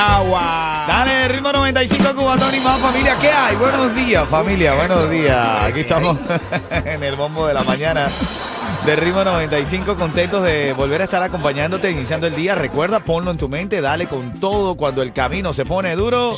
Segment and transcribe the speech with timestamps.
[0.00, 0.84] Agua.
[0.88, 3.16] Dale, ritmo 95 Cubatón y más familia.
[3.20, 3.54] ¿Qué hay?
[3.56, 4.72] Buenos días, familia.
[4.74, 5.64] Buenos días.
[5.64, 6.16] Aquí estamos
[6.70, 8.08] en el bombo de la mañana
[8.86, 9.96] de ritmo 95.
[9.96, 12.54] Contentos de volver a estar acompañándote, iniciando el día.
[12.54, 13.82] Recuerda, ponlo en tu mente.
[13.82, 16.32] Dale con todo cuando el camino se pone duro.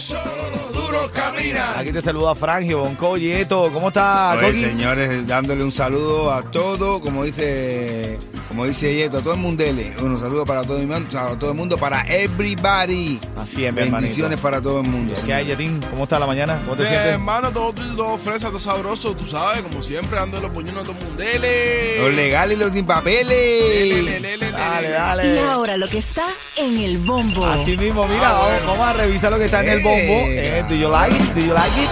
[0.73, 1.79] Duro camina.
[1.79, 3.71] Aquí te saluda Frangio, Bonco, Yeto.
[3.73, 4.65] ¿Cómo está, Coqui?
[4.65, 9.95] señores, dándole un saludo a todo, como dice, como dice Yeto, a todo el mundele.
[10.03, 13.19] Un saludo para todo el mundo, para todo el mundo, para everybody.
[13.37, 14.37] Así es, Bendiciones hermanito.
[14.43, 15.15] para todo el mundo.
[15.25, 15.81] ¿Qué hay, Yetín?
[15.91, 16.59] ¿Cómo está la mañana?
[16.65, 17.13] ¿Cómo te Bien, sientes?
[17.15, 20.93] hermano, todo todo fresa, todo sabroso, tú sabes, como siempre, dando los puñones a todo
[20.99, 21.23] el mundo.
[21.23, 21.99] Dele.
[22.01, 23.29] Los legales y los sin papeles.
[23.29, 24.95] lele, lele, Dale, lele.
[24.95, 25.35] dale.
[25.35, 27.47] Y ahora lo que está en el bombo.
[27.47, 29.99] Así mismo, mira, vamos, vamos a revisar lo que está en el bombo.
[29.99, 31.35] Eh, Eh, do you like it?
[31.35, 31.89] Do you like it?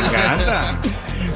[0.00, 0.78] Me encanta.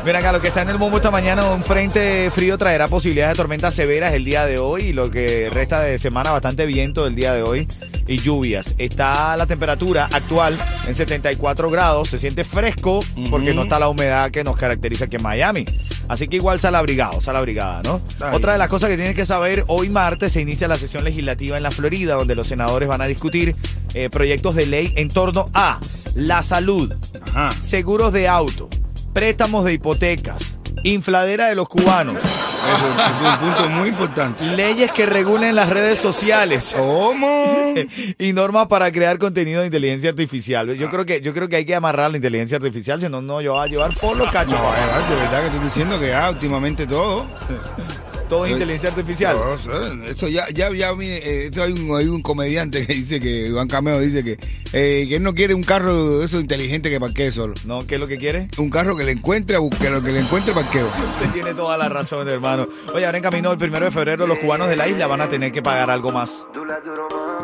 [0.06, 3.32] Mira acá, lo que está en el bombo esta mañana, un frente frío traerá posibilidades
[3.32, 7.08] de tormentas severas el día de hoy y lo que resta de semana bastante viento
[7.08, 7.66] el día de hoy
[8.06, 8.76] y lluvias.
[8.78, 14.30] Está la temperatura actual en 74 grados, se siente fresco porque no está la humedad
[14.30, 15.64] que nos caracteriza aquí en Miami.
[16.06, 18.00] Así que igual sal abrigado, sal abrigada, ¿no?
[18.20, 18.36] Ay.
[18.36, 21.56] Otra de las cosas que tienes que saber, hoy martes se inicia la sesión legislativa
[21.56, 23.56] en la Florida donde los senadores van a discutir
[23.92, 25.80] eh, proyectos de ley en torno a
[26.14, 27.50] la salud, Ajá.
[27.60, 28.70] seguros de auto,
[29.16, 30.36] préstamos de hipotecas,
[30.82, 34.44] infladera de los cubanos, Eso es un punto muy importante.
[34.44, 37.72] leyes que regulen las redes sociales ¿Cómo?
[38.18, 40.74] y normas para crear contenido de inteligencia artificial.
[40.74, 43.40] Yo creo que yo creo que hay que amarrar la inteligencia artificial, si no no
[43.40, 44.52] yo va a llevar por los cachos.
[44.52, 47.24] No, de verdad que estoy diciendo que ya últimamente todo.
[48.28, 49.36] Todo es inteligencia artificial.
[49.36, 53.20] No, Esto ya, ya, ya, mire, eh, esto hay un, hay un comediante que dice
[53.20, 54.32] que, Iván Cameo dice que,
[54.72, 57.54] eh, que él no quiere un carro eso inteligente que parquee solo.
[57.64, 57.86] ¿No?
[57.86, 58.48] ¿Qué es lo que quiere?
[58.58, 60.86] Un carro que le encuentre, que lo que le encuentre parqueo.
[60.86, 62.66] Usted tiene toda la razón, hermano.
[62.92, 65.28] Oye, ahora en camino el primero de febrero los cubanos de la isla van a
[65.28, 66.46] tener que pagar algo más.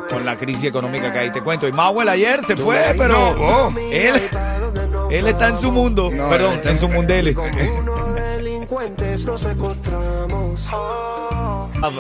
[0.09, 1.69] Con la crisis económica que hay, te cuento.
[1.69, 3.75] Y Mauel ayer se fue, pero No, oh.
[3.93, 4.15] él,
[5.11, 6.11] él está en su mundo.
[6.13, 7.35] No, Perdón, está en su mundele.
[8.73, 10.69] Delincuentes nos encontramos.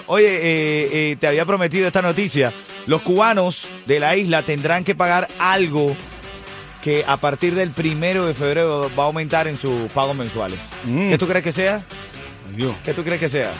[0.06, 2.52] Oye, eh, eh, te había prometido esta noticia.
[2.86, 5.94] Los cubanos de la isla tendrán que pagar algo
[6.82, 10.58] que a partir del primero de febrero va a aumentar en sus pagos mensuales.
[10.84, 11.10] Mm.
[11.10, 11.84] ¿Qué tú crees que sea?
[12.56, 12.74] Dios.
[12.84, 13.52] ¿Qué tú crees que sea?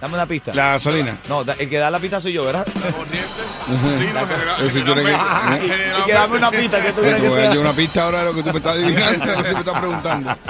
[0.00, 0.52] Dame una pista.
[0.54, 1.16] La gasolina.
[1.28, 2.64] No, da- el que da la pista soy yo, ¿verdad?
[2.66, 3.28] Corriente.
[3.68, 3.74] Sí,
[4.14, 7.16] no, general- Eso tú eres generalmente- que- Y que dame una pista, ¿qué tú Eh,
[7.18, 9.48] crees que yo una pista ahora de lo que tú me estás adivinando, lo que
[9.48, 10.36] tú me estás preguntando.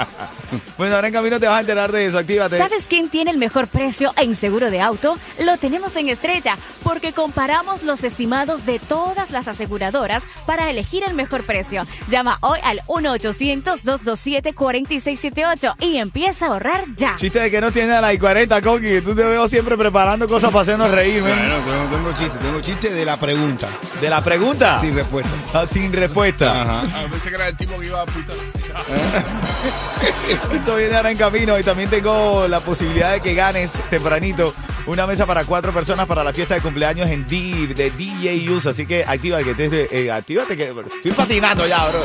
[0.79, 2.17] Bueno, ahora en camino te vas a enterar de eso.
[2.17, 2.57] Actívate.
[2.57, 5.15] ¿Sabes quién tiene el mejor precio en seguro de auto?
[5.39, 11.13] Lo tenemos en Estrella, porque comparamos los estimados de todas las aseguradoras para elegir el
[11.13, 11.85] mejor precio.
[12.09, 17.15] Llama hoy al 1-800-227-4678 y empieza a ahorrar ya.
[17.17, 19.01] Chiste de que no tiene a la I-40, Coqui.
[19.01, 21.21] Tú te veo siempre preparando cosas para hacernos reír.
[21.21, 23.69] Bueno, tengo, tengo chiste, tengo chiste de la pregunta,
[24.01, 24.79] De la pregunta.
[24.81, 25.31] sin respuesta.
[25.53, 26.61] Ah, Sin respuesta.
[26.61, 26.83] Ajá.
[26.93, 28.33] Ah, pensé que era el tipo que iba a puta.
[30.55, 34.53] Eso viene ahora en camino y también tengo la posibilidad de que ganes tempranito
[34.85, 38.69] una mesa para cuatro personas para la fiesta de cumpleaños en D, de DJ Use.
[38.69, 41.99] Así que activa que estés, eh, actívate que estoy patinando ya, bro.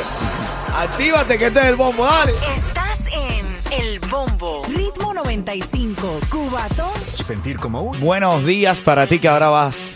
[0.73, 2.31] Actívate que este es el bombo, dale.
[2.31, 3.45] Estás en
[3.81, 4.61] El Bombo.
[4.67, 6.91] Ritmo 95, Cubatón.
[7.25, 7.99] Sentir como un.
[7.99, 9.93] Buenos días para ti que ahora vas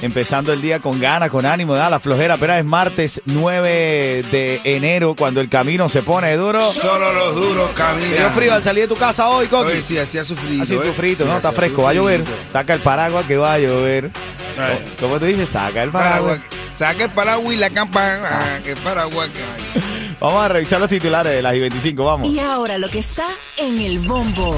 [0.00, 2.34] empezando el día con ganas, con ánimo, da la flojera.
[2.34, 6.60] Apenas es martes 9 de enero cuando el camino se pone duro.
[6.72, 8.32] Solo los duros Te dio caminan.
[8.32, 9.72] frío al salir de tu casa hoy, Coqui.
[9.72, 10.62] Oye, sí, hacía sufrido.
[10.62, 11.16] Así tu ¿eh?
[11.26, 11.36] ¿no?
[11.36, 12.24] Está fresco, va a llover.
[12.50, 14.10] Saca el paraguas que va a llover.
[14.58, 14.94] Ay.
[14.98, 15.50] ¿Cómo te dices?
[15.50, 16.38] Saca el paraguas.
[16.38, 16.40] Paraguas.
[16.74, 18.60] Saca el paraguas y la campana.
[18.64, 20.05] Que paraguas que hay.
[20.18, 22.28] Vamos a revisar los titulares de las I-25, vamos.
[22.28, 23.26] Y ahora lo que está
[23.58, 24.52] en El Bombo.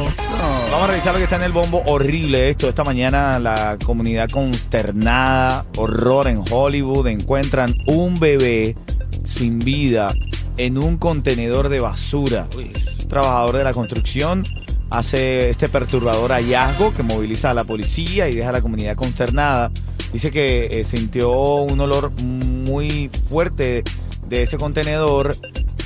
[0.70, 1.82] Vamos a revisar lo que está en el bombo.
[1.86, 2.68] Horrible esto.
[2.68, 7.08] Esta mañana la comunidad consternada, horror en Hollywood.
[7.08, 8.76] Encuentran un bebé
[9.24, 10.14] sin vida
[10.58, 12.46] en un contenedor de basura.
[12.56, 14.44] Un trabajador de la construcción
[14.90, 19.72] hace este perturbador hallazgo que moviliza a la policía y deja a la comunidad consternada.
[20.12, 23.82] Dice que eh, sintió un olor muy fuerte
[24.28, 25.34] de ese contenedor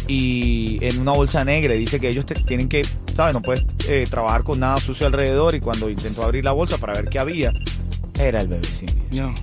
[0.09, 1.75] y en una bolsa negra.
[1.75, 3.35] Dice que ellos te- tienen que, ¿sabes?
[3.35, 5.55] No puedes eh, trabajar con nada sucio alrededor.
[5.55, 7.53] Y cuando intentó abrir la bolsa para ver qué había,
[8.19, 9.23] era el bebé sin vida.
[9.27, 9.35] No.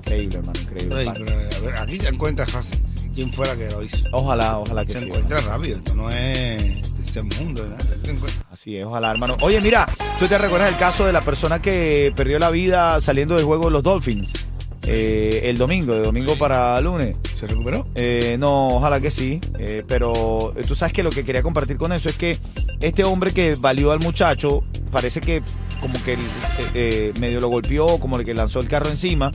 [0.00, 0.96] Increíble, hermano, increíble.
[1.00, 2.80] Ay, pero, a ver, aquí te encuentras fácil.
[3.14, 4.06] Quién fuera que lo hizo.
[4.12, 5.06] Ojalá, ojalá que Se sí.
[5.06, 6.16] encuentra rápido, esto no es
[6.96, 7.80] de ese mundo, ¿verdad?
[8.02, 8.44] Se encuentra.
[8.50, 9.36] Así es, ojalá, hermano.
[9.42, 9.86] Oye, mira,
[10.18, 13.64] ¿tú te recuerdas el caso de la persona que perdió la vida saliendo del juego
[13.66, 14.32] de los Dolphins?
[14.86, 17.16] Eh, el domingo, de domingo para lunes.
[17.34, 17.86] ¿Se recuperó?
[17.94, 19.40] Eh, no, ojalá que sí.
[19.58, 22.38] eh, pero eh, tú sabes que lo que quería compartir con eso es que
[22.80, 25.42] este hombre que valió al muchacho, parece que
[25.80, 26.16] como que
[26.74, 29.30] eh, medio lo golpeó, como el que lanzó el carro encima.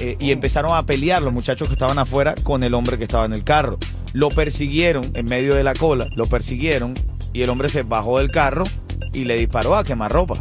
[0.00, 3.26] eh, y empezaron a pelear los muchachos que estaban afuera con el hombre que estaba
[3.26, 3.78] en el carro.
[4.12, 6.94] Lo persiguieron en medio de la cola, lo persiguieron
[7.32, 8.64] y el hombre se bajó del carro
[9.12, 10.34] y le disparó a quemarropa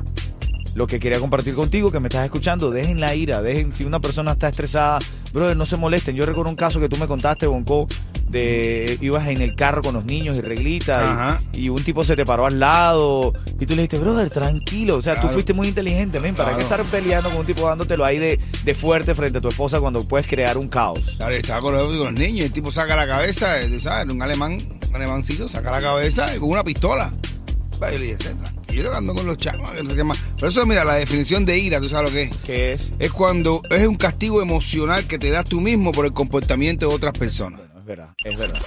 [0.76, 4.00] lo que quería compartir contigo, que me estás escuchando, dejen la ira, dejen, si una
[4.00, 5.00] persona está estresada,
[5.32, 6.16] brother, no se molesten.
[6.16, 7.88] Yo recuerdo un caso que tú me contaste, Bonco,
[8.30, 12.16] de ibas en el carro con los niños y reglita, y, y un tipo se
[12.16, 15.68] te paró al lado, y tú le dijiste, brother, tranquilo, o sea, tú fuiste muy
[15.68, 16.84] inteligente, men, ¿para qué Claro.
[16.84, 20.04] estar peleando con un tipo dándotelo ahí de, de fuerte frente a tu esposa cuando
[20.08, 21.14] puedes crear un caos?
[21.18, 24.12] Claro, estaba con los, con los niños el tipo saca la cabeza, eh, ¿sabes?
[24.12, 24.58] Un alemán,
[24.90, 27.12] un alemancito, saca la cabeza y con una pistola.
[27.76, 28.18] Y yo le dije,
[28.74, 30.18] "Ten, tranquilo, ando con los chamos, que no sé qué más.
[30.36, 32.38] Pero eso, mira, la definición de ira, ¿tú sabes lo que es?
[32.46, 32.88] ¿Qué es?
[33.00, 36.96] Es cuando es un castigo emocional que te das tú mismo por el comportamiento de
[36.96, 37.60] otras personas.
[37.60, 38.62] Bueno, es verdad, es verdad,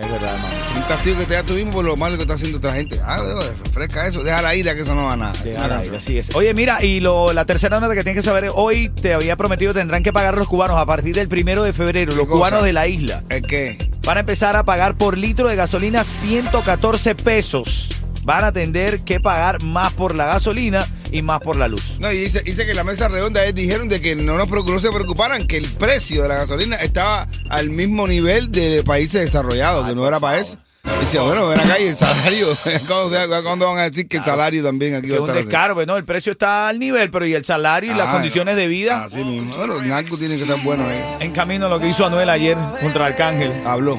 [0.00, 0.54] es verdad, hermano.
[0.70, 2.72] Es un castigo que te das tú mismo por lo malo que está haciendo otra
[2.72, 3.00] gente.
[3.04, 3.20] Ah,
[3.64, 5.32] refresca eso, deja la ira que eso no va a nada.
[5.42, 6.34] Deja la ira, así es.
[6.34, 9.36] Oye, mira, y lo, la tercera nota que tienes que saber es, hoy te había
[9.36, 12.32] prometido tendrán que pagar los cubanos a partir del primero de febrero, los cosa?
[12.32, 13.24] cubanos de la isla.
[13.28, 13.76] ¿El qué?
[14.04, 17.88] Van a empezar a pagar por litro de gasolina 114 pesos.
[18.24, 21.96] Van a tener que pagar más por la gasolina y más por la luz.
[21.98, 24.78] No, y dice, dice que la mesa redonda ellos dijeron de que no, nos, no
[24.80, 29.86] se preocuparan, que el precio de la gasolina estaba al mismo nivel de países desarrollados,
[29.88, 30.56] que no era para eso.
[31.00, 32.46] Dice, bueno, ven acá y el salario.
[32.86, 35.36] ¿Cuándo, cuándo van a decir que el salario también aquí Que va es a estar
[35.38, 35.44] así?
[35.46, 38.12] descaro, pues no, el precio está al nivel, pero y el salario y las Ah,
[38.12, 39.04] condiciones de vida.
[39.04, 39.56] Así mismo.
[39.56, 41.02] Bueno, en algo tiene que estar bueno ahí.
[41.20, 43.52] En camino a lo que hizo Anuel ayer contra Arcángel.
[43.66, 43.98] Habló.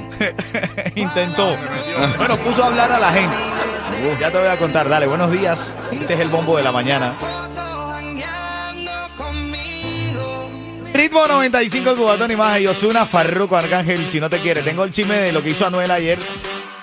[0.95, 1.55] Intentó.
[2.17, 3.35] Bueno, puso a hablar a la gente.
[4.19, 4.89] Ya te voy a contar.
[4.89, 5.75] Dale, buenos días.
[5.91, 7.13] Este es el bombo de la mañana.
[10.93, 12.59] Ritmo 95 Cubatón y más.
[12.59, 14.05] Y Osuna, Farruko, Arcángel.
[14.05, 16.17] Si no te quiere, tengo el chisme de lo que hizo Anuel ayer.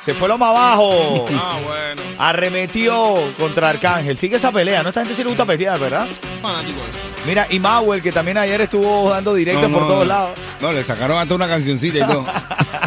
[0.01, 1.27] Se fue lo más abajo.
[1.35, 2.03] Ah, bueno.
[2.19, 4.17] Arremetió contra Arcángel.
[4.17, 4.83] Sigue esa pelea.
[4.83, 6.07] No esta gente sí le gusta pelear, ¿verdad?
[6.41, 6.81] Fanático.
[7.27, 10.39] Mira, y Mauel, que también ayer estuvo dando directo No, por todos lados.
[10.61, 12.25] No, le sacaron hasta una cancioncita y todo.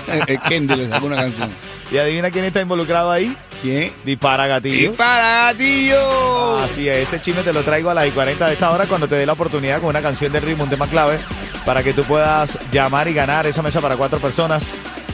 [0.08, 1.50] el, el Kendi le sacó una canción.
[1.92, 3.36] Y adivina quién está involucrado ahí.
[3.62, 3.92] ¿Quién?
[4.04, 4.94] Dispara ¡Y gatillo.
[4.94, 6.58] para tío!
[6.58, 9.08] Así es, ese chisme te lo traigo a las y 40 de esta hora cuando
[9.08, 11.20] te dé la oportunidad con una canción de ritmo, un tema clave,
[11.66, 14.64] para que tú puedas llamar y ganar esa mesa para cuatro personas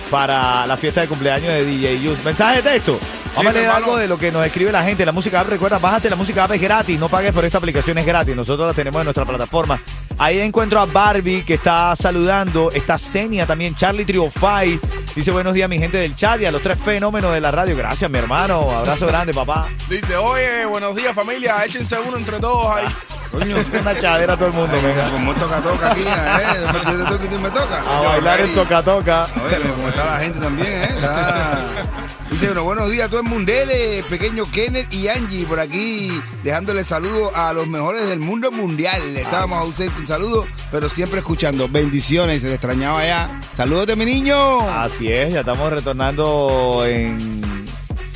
[0.09, 2.23] para la fiesta de cumpleaños de DJ Yus.
[2.23, 2.97] Mensaje de texto.
[3.35, 5.05] Vamos a leer algo de lo que nos escribe la gente.
[5.05, 6.99] La música app, recuerda, bájate la música app, es gratis.
[6.99, 8.35] No pagues por esta aplicación, es gratis.
[8.35, 9.79] Nosotros la tenemos en nuestra plataforma.
[10.19, 12.71] Ahí encuentro a Barbie que está saludando.
[12.71, 14.79] Está Senia también, Charlie Triofai.
[15.15, 17.75] Dice buenos días, mi gente del chat y a los tres fenómenos de la radio.
[17.77, 18.71] Gracias, mi hermano.
[18.71, 19.67] Abrazo grande, papá.
[19.89, 22.85] Dice, oye, buenos días familia, échense uno entre todos ahí.
[23.31, 23.55] Coño.
[23.81, 24.75] Una chadera a todo el mundo.
[24.81, 25.11] venga.
[25.11, 26.83] Como toca toca aquí, ¿eh?
[26.85, 27.85] Yo te toco y tú me tocas.
[27.85, 29.27] A bailar el toca-toca.
[29.45, 30.87] Oye, como está la gente también, ¿eh?
[32.29, 36.11] Dice, bueno, buenos días a todo el mundele, pequeño Kenneth y Angie por aquí,
[36.43, 39.15] dejándole saludos a los mejores del mundo mundial.
[39.15, 41.69] Estábamos ausentes, un saludo, pero siempre escuchando.
[41.69, 43.39] Bendiciones, se le extrañaba ya.
[43.55, 44.59] Saludos de mi niño.
[44.69, 47.46] Así es, ya estamos retornando en,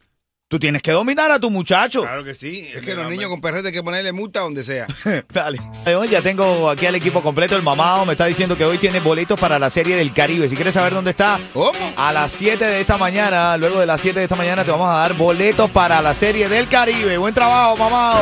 [0.48, 2.02] tú tienes que dominar a tu muchacho.
[2.02, 2.68] Claro que sí.
[2.72, 4.86] Es que los niños con perreta hay que ponerle multa donde sea.
[5.32, 5.58] Dale.
[5.96, 7.56] Hoy ya tengo aquí al equipo completo.
[7.56, 10.48] El mamado me está diciendo que hoy tiene boletos para la serie del Caribe.
[10.48, 11.72] Si quieres saber dónde está, ¿Cómo?
[11.96, 14.88] a las 7 de esta mañana, luego de las 7 de esta mañana, te vamos
[14.88, 17.18] a dar boletos para la serie del Caribe.
[17.18, 18.20] Buen trabajo, mamado.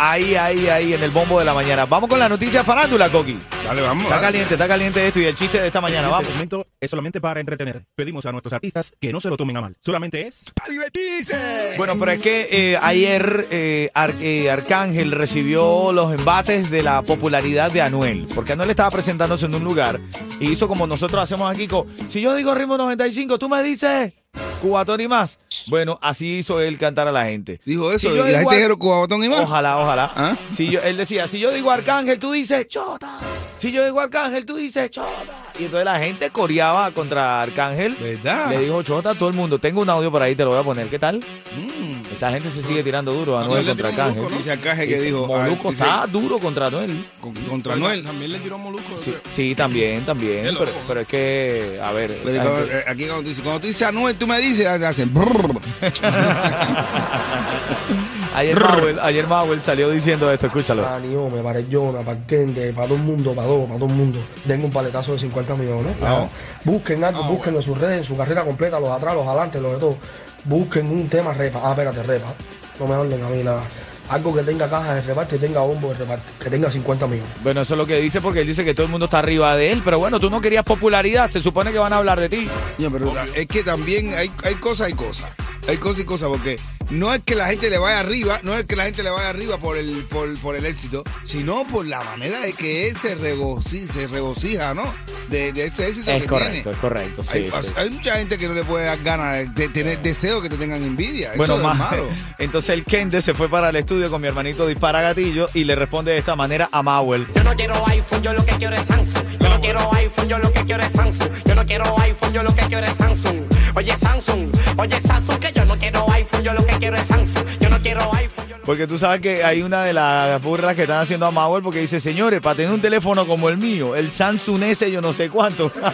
[0.00, 1.84] Ahí, ahí, ahí, en el bombo de la mañana.
[1.84, 3.36] Vamos con la noticia farándula, Coqui.
[3.64, 4.04] Dale, vamos.
[4.04, 4.26] Está dale.
[4.28, 6.02] caliente, está caliente esto y el chiste de esta mañana.
[6.02, 6.26] Este Vamos.
[6.28, 7.84] segmento es solamente para entretener.
[7.96, 9.76] Pedimos a nuestros artistas que no se lo tomen a mal.
[9.80, 11.74] Solamente es ¡A divertirse!
[11.76, 17.02] Bueno, pero es que eh, ayer eh, Ar- eh, Arcángel recibió los embates de la
[17.02, 19.98] popularidad de Anuel, porque Anuel estaba presentándose en un lugar
[20.38, 24.12] y hizo como nosotros hacemos aquí, con, si yo digo ritmo 95, tú me dices
[24.60, 25.38] Cubatón y más.
[25.66, 27.60] Bueno, así hizo él cantar a la gente.
[27.64, 29.40] Dijo eso, Si yo y la gente dijeron cubatón y más.
[29.40, 30.12] Ojalá, ojalá.
[30.14, 30.36] ¿Ah?
[30.54, 33.18] Si yo, él decía, si yo digo Arcángel, tú dices Chota.
[33.58, 35.52] Si yo digo Arcángel, tú dices Chota.
[35.58, 37.94] Y entonces la gente coreaba contra Arcángel.
[38.00, 38.50] ¿Verdad?
[38.50, 39.58] Le dijo Chota a todo el mundo.
[39.58, 40.88] Tengo un audio por ahí, te lo voy a poner.
[40.88, 41.18] ¿Qué tal?
[41.18, 41.97] Mm.
[42.18, 43.92] Esta gente se sigue tirando duro a A Noel Noel contra
[44.28, 44.36] ¿no?
[44.38, 44.50] Dice
[44.88, 45.28] que dijo.
[45.28, 47.04] Moluco ah, dice- está duro contra Noel.
[47.20, 48.02] con- contra Noel.
[48.02, 48.96] También le tiró Moluco.
[49.00, 50.46] Sí, sí, también, también.
[50.58, 52.10] Pero, pero es que, a ver.
[52.24, 54.38] Pero esa cuando- gente- eh, aquí cuando tú dices, cuando tú dices Anuel, tú me
[54.40, 55.12] dices, hacen.
[58.34, 60.82] ayer, Mauel, ayer Mauel salió diciendo esto, escúchalo.
[60.82, 63.88] Para Niome, para el Jonah, para Kende, para todo el mundo, para todo, para todo
[63.88, 64.18] el mundo.
[64.44, 65.96] Dengo un paletazo de 50 millones.
[66.02, 66.26] Ah.
[66.64, 69.72] Busquen algo, busquen en sus redes, en su carrera completa, los atrás, los adelante, los
[69.72, 69.96] de todo.
[70.44, 71.60] Busquen un tema repa.
[71.62, 72.32] Ah, espérate, repa.
[72.78, 73.62] No me hablen a mí nada.
[74.08, 77.30] Algo que tenga caja de reparto y tenga bombo de reparto, que tenga 50 millones.
[77.42, 79.54] Bueno, eso es lo que dice porque él dice que todo el mundo está arriba
[79.54, 79.82] de él.
[79.84, 81.28] Pero bueno, tú no querías popularidad.
[81.28, 82.48] Se supone que van a hablar de ti.
[82.78, 85.30] No, pero es que también hay, hay cosas y cosas.
[85.68, 86.56] Hay cosas y cosas porque
[86.90, 89.28] no es que la gente le vaya arriba, no es que la gente le vaya
[89.28, 93.14] arriba por el, por, por el éxito, sino por la manera de que él se,
[93.14, 94.92] regocija, se regocija, ¿no?
[95.28, 96.70] De, de ese éxito Es que correcto, tiene.
[96.70, 97.22] es correcto.
[97.22, 97.68] Sí, hay, sí.
[97.76, 100.82] hay mucha gente que no le puede dar ganas de tener deseo que te tengan
[100.82, 101.32] envidia.
[101.36, 101.78] Bueno, Eso es más.
[101.90, 102.08] malo.
[102.38, 105.74] Entonces el Kende se fue para el estudio con mi hermanito Dispara Gatillo y le
[105.74, 107.26] responde de esta manera a Mauel.
[107.34, 109.24] Yo no quiero iPhone, yo lo que quiero es Samsung.
[109.38, 111.28] Yo no quiero iPhone, yo lo que quiero es Samsung.
[111.44, 113.42] Yo no quiero iPhone, yo lo que quiero es Samsung.
[113.74, 117.46] Oye Samsung, oye Samsung, que yo no quiero iPhone, yo lo que quiero es Samsung.
[117.60, 120.74] Yo no quiero iPhone, yo lo Porque tú sabes que hay una de las burras
[120.74, 123.96] que están haciendo a Mauel porque dice, señores, para tener un teléfono como el mío,
[123.96, 125.72] el Samsung S yo no sé cuánto.
[125.74, 125.90] No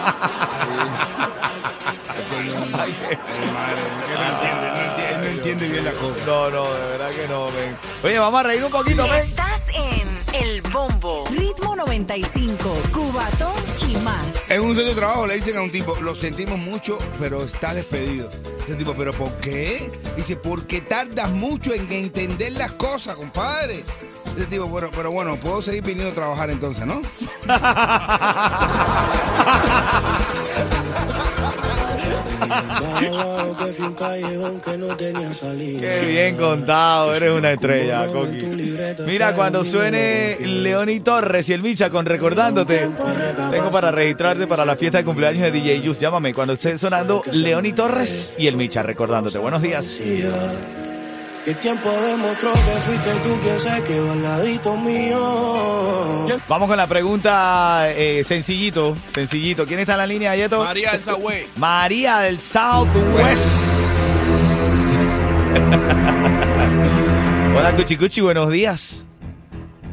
[2.77, 2.85] no
[5.19, 6.27] no entiende bien la cosa.
[6.27, 7.77] No, no, de verdad que no, ven.
[8.03, 9.25] Oye, vamos a reír un poquito, ven.
[9.25, 11.25] Estás en El Bombo.
[11.31, 13.53] Ritmo 95, Cubatón
[13.89, 14.51] y más.
[14.51, 17.75] En un centro de trabajo le dicen a un tipo, lo sentimos mucho, pero está
[17.75, 18.29] despedido.
[18.67, 19.91] Ese tipo, ¿pero por qué?
[20.17, 23.85] Dice, porque tardas mucho en entender las cosas, compadre.
[24.37, 27.03] Ese tipo, bueno, pero bueno, puedo seguir viniendo a trabajar entonces, ¿no?
[35.81, 38.77] Qué bien contado, eres una estrella, Coqui.
[39.07, 42.89] Mira, cuando suene Leoni Torres y el Micha con Recordándote,
[43.51, 45.99] tengo para registrarte para la fiesta de cumpleaños de DJ Yus.
[45.99, 49.39] Llámame cuando esté sonando Leoni Torres y el Micha Recordándote.
[49.39, 50.01] Buenos días.
[51.47, 56.27] El tiempo demostró que fuiste tú quien se quedó al ladito mío.
[56.49, 59.67] Vamos con la pregunta eh, sencillito, sencillito.
[59.67, 60.65] ¿Quién está en la línea, Yeto?
[60.65, 61.45] María esa güey.
[61.57, 63.45] María del Southwest.
[67.55, 69.05] Hola, Cuchi Cuchi, buenos días.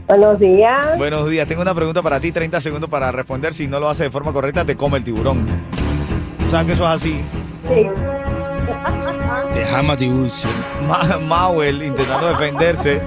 [0.07, 0.97] Buenos días.
[0.97, 1.47] Buenos días.
[1.47, 3.53] Tengo una pregunta para ti, 30 segundos para responder.
[3.53, 5.45] Si no lo hace de forma correcta, te come el tiburón.
[6.39, 7.21] ¿Tú ¿Sabes que eso es así?
[7.67, 8.10] Sí.
[9.53, 10.49] Déjame tiburcio.
[10.87, 13.01] Ma- Mauel, intentando defenderse,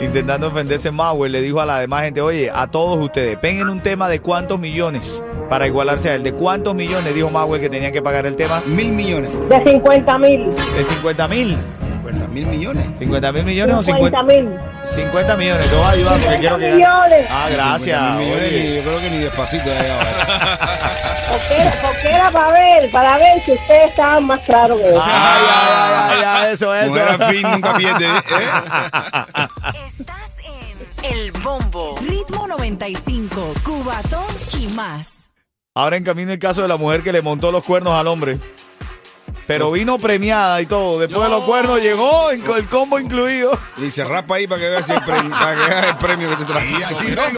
[0.00, 3.80] intentando defenderse, Mauel le dijo a la demás gente, oye, a todos ustedes, peguen un
[3.80, 6.22] tema de cuántos millones para igualarse a él.
[6.22, 8.62] ¿De cuántos millones dijo Mauel que tenían que pagar el tema?
[8.66, 9.30] Mil millones.
[9.48, 10.50] De 50 mil.
[10.76, 11.56] De 50 mil.
[12.04, 12.86] 50 mil millones.
[12.98, 14.58] 50 mil millones o 50 50, mil.
[14.84, 15.66] 50 millones.
[15.70, 16.72] Te voy a ayudar porque 50 quiero que...
[16.72, 17.26] millones.
[17.30, 18.02] Ah, 50 gracias.
[18.02, 18.62] mil millones, Oye.
[18.70, 19.64] ni- yo creo que ni despacito
[21.34, 21.38] ha llegado.
[21.38, 25.02] Porque era, porque era para ver, para ver si ustedes estaban más claros que yo.
[25.02, 26.88] Ay, ay, ay, eso, eso.
[26.88, 28.06] Mujer al fin nunca pierde.
[28.06, 28.18] ¿eh?
[29.86, 31.94] Estás en El Bombo.
[32.00, 34.24] Ritmo 95, Cubatón
[34.58, 35.30] y más.
[35.74, 38.38] Ahora en camino el caso de la mujer que le montó los cuernos al hombre.
[39.46, 40.98] Pero vino premiada y todo.
[40.98, 43.58] Después de los cuernos llegó el combo incluido.
[43.76, 46.36] Y se rapa ahí para que veas el premio, para que veas el premio que
[46.36, 46.64] te trae.